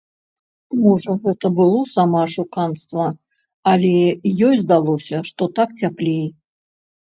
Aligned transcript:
Можа 0.83 1.13
гэта 1.27 1.51
было 1.59 1.81
самаашуканства, 1.97 3.05
але 3.75 3.95
ёй 4.47 4.55
здалося, 4.65 5.17
што 5.33 5.43
так 5.61 5.69
цяплей. 5.87 6.21